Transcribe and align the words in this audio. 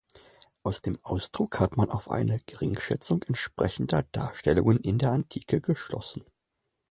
Aus 0.63 0.81
dem 0.81 0.97
Ausdruck 1.03 1.59
hat 1.59 1.77
man 1.77 1.91
auf 1.91 2.09
eine 2.09 2.39
Geringschätzung 2.47 3.21
entsprechender 3.21 4.01
Darstellungen 4.01 4.79
in 4.79 4.97
der 4.97 5.11
Antike 5.11 5.61
geschlossen. 5.61 6.23